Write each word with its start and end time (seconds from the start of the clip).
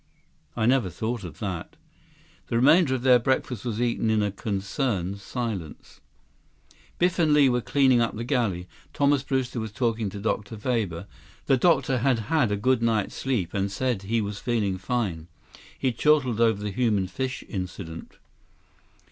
"I 0.57 0.65
never 0.65 0.89
thought 0.89 1.23
of 1.23 1.37
that." 1.37 1.75
The 2.47 2.55
remainder 2.55 2.95
of 2.95 3.03
their 3.03 3.19
breakfast 3.19 3.63
was 3.63 3.79
eaten 3.79 4.09
in 4.09 4.23
a 4.23 4.31
concerned 4.31 5.19
silence. 5.19 6.01
Biff 6.97 7.19
and 7.19 7.35
Li 7.35 7.47
were 7.49 7.61
cleaning 7.61 8.01
up 8.01 8.15
the 8.15 8.23
galley. 8.23 8.67
Thomas 8.93 9.21
Brewster 9.21 9.59
was 9.59 9.71
talking 9.71 10.09
to 10.09 10.19
Dr. 10.19 10.55
Weber. 10.55 11.05
The 11.45 11.55
doctor 11.57 11.99
had 11.99 12.17
had 12.33 12.51
a 12.51 12.57
good 12.57 12.81
night's 12.81 13.13
sleep 13.13 13.53
and 13.53 13.71
said 13.71 14.01
he 14.01 14.21
was 14.21 14.39
feeling 14.39 14.79
fine. 14.79 15.27
He 15.77 15.91
chortled 15.91 16.41
over 16.41 16.63
the 16.63 16.71
human 16.71 17.05
fish 17.05 17.43
incident. 17.47 18.17